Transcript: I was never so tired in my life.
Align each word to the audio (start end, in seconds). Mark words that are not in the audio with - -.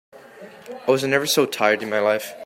I 0.13 0.89
was 0.89 1.03
never 1.03 1.27
so 1.27 1.45
tired 1.45 1.83
in 1.83 1.89
my 1.91 1.99
life. 1.99 2.33